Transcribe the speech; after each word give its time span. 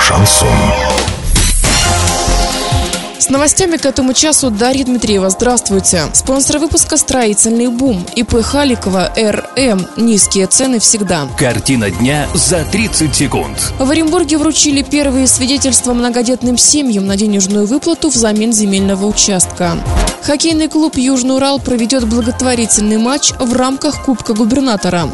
Шансон. 0.00 0.48
С 3.18 3.28
новостями 3.28 3.76
к 3.76 3.86
этому 3.86 4.14
часу 4.14 4.50
Дарья 4.50 4.84
Дмитриева. 4.84 5.30
Здравствуйте. 5.30 6.04
Спонсор 6.12 6.58
выпуска 6.58 6.96
«Строительный 6.96 7.68
бум». 7.68 8.04
ИП 8.16 8.42
Халикова 8.42 9.12
РМ. 9.16 9.86
Низкие 9.96 10.46
цены 10.46 10.80
всегда. 10.80 11.28
Картина 11.38 11.90
дня 11.90 12.26
за 12.34 12.64
30 12.64 13.14
секунд. 13.14 13.72
В 13.78 13.90
Оренбурге 13.90 14.38
вручили 14.38 14.82
первые 14.82 15.26
свидетельства 15.26 15.92
многодетным 15.92 16.56
семьям 16.56 17.06
на 17.06 17.16
денежную 17.16 17.66
выплату 17.66 18.08
взамен 18.08 18.52
земельного 18.52 19.06
участка. 19.06 19.76
Хоккейный 20.22 20.68
клуб 20.68 20.96
«Южный 20.96 21.36
Урал» 21.36 21.60
проведет 21.60 22.08
благотворительный 22.08 22.96
матч 22.96 23.32
в 23.38 23.52
рамках 23.52 24.04
Кубка 24.04 24.34
губернатора. 24.34 25.08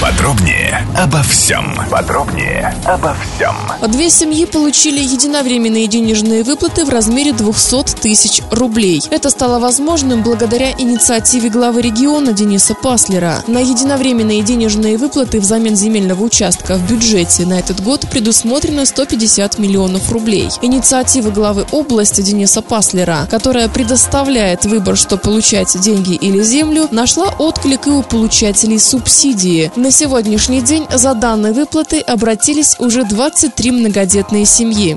Подробнее 0.00 0.86
обо 0.96 1.22
всем. 1.22 1.78
Подробнее 1.90 2.74
обо 2.86 3.14
всем. 3.36 3.54
Две 3.90 4.08
семьи 4.08 4.46
получили 4.46 4.98
единовременные 4.98 5.86
денежные 5.88 6.42
выплаты 6.42 6.86
в 6.86 6.88
размере 6.88 7.34
200 7.34 8.00
тысяч 8.00 8.40
рублей. 8.50 9.02
Это 9.10 9.28
стало 9.28 9.58
возможным 9.58 10.22
благодаря 10.22 10.72
инициативе 10.72 11.50
главы 11.50 11.82
региона 11.82 12.32
Дениса 12.32 12.74
Паслера. 12.74 13.44
На 13.46 13.58
единовременные 13.58 14.42
денежные 14.42 14.96
выплаты 14.96 15.38
взамен 15.38 15.76
земельного 15.76 16.22
участка 16.22 16.76
в 16.76 16.90
бюджете 16.90 17.44
на 17.44 17.58
этот 17.58 17.82
год 17.82 18.08
предусмотрено 18.10 18.86
150 18.86 19.58
миллионов 19.58 20.10
рублей. 20.10 20.48
Инициатива 20.62 21.30
главы 21.30 21.66
области 21.72 22.22
Дениса 22.22 22.62
Паслера, 22.62 23.28
которая 23.30 23.68
предоставляет 23.68 24.64
выбор, 24.64 24.96
что 24.96 25.18
получать 25.18 25.78
деньги 25.78 26.14
или 26.14 26.42
землю, 26.42 26.88
нашла 26.90 27.34
отклик 27.38 27.86
и 27.86 27.90
у 27.90 28.02
получателей 28.02 28.78
субсидии. 28.78 29.70
На 29.76 29.89
сегодняшний 29.90 30.60
день 30.60 30.86
за 30.92 31.14
данные 31.14 31.52
выплаты 31.52 32.00
обратились 32.00 32.76
уже 32.78 33.04
23 33.04 33.70
многодетные 33.70 34.44
семьи. 34.44 34.96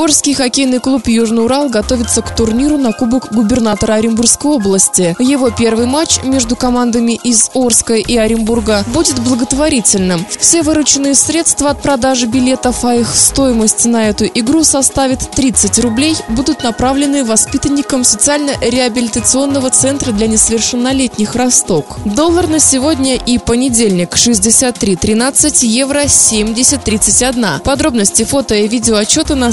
Орский 0.00 0.32
хоккейный 0.32 0.80
клуб 0.80 1.08
«Южный 1.08 1.44
Урал» 1.44 1.68
готовится 1.68 2.22
к 2.22 2.34
турниру 2.34 2.78
на 2.78 2.90
Кубок 2.90 3.34
губернатора 3.34 3.96
Оренбургской 3.96 4.52
области. 4.52 5.14
Его 5.18 5.50
первый 5.50 5.84
матч 5.84 6.22
между 6.22 6.56
командами 6.56 7.20
из 7.22 7.50
Орска 7.52 7.92
и 7.96 8.16
Оренбурга 8.16 8.82
будет 8.94 9.20
благотворительным. 9.20 10.24
Все 10.38 10.62
вырученные 10.62 11.14
средства 11.14 11.68
от 11.68 11.82
продажи 11.82 12.24
билетов, 12.24 12.82
а 12.82 12.94
их 12.94 13.14
стоимость 13.14 13.84
на 13.84 14.08
эту 14.08 14.24
игру 14.24 14.64
составит 14.64 15.18
30 15.32 15.78
рублей, 15.80 16.16
будут 16.30 16.62
направлены 16.62 17.22
воспитанникам 17.22 18.02
социально-реабилитационного 18.02 19.68
центра 19.68 20.12
для 20.12 20.28
несовершеннолетних 20.28 21.34
«Росток». 21.34 21.98
Доллар 22.06 22.48
на 22.48 22.58
сегодня 22.58 23.16
и 23.16 23.36
понедельник 23.36 24.14
63.13, 24.14 25.66
евро 25.66 26.04
70.31. 26.04 27.60
Подробности 27.60 28.24
фото 28.24 28.54
и 28.54 28.66
видео 28.66 28.96
отчета 28.96 29.34
на 29.34 29.52